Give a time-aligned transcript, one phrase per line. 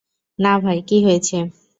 [0.39, 1.37] না ভাই, কী হয়েছে?